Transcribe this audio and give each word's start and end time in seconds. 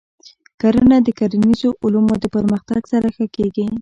کرنه 0.61 0.97
د 1.03 1.07
کرنیزو 1.19 1.69
علومو 1.83 2.15
د 2.23 2.25
پرمختګ 2.35 2.81
سره 2.91 3.07
ښه 3.15 3.25
کېږي. 3.35 3.65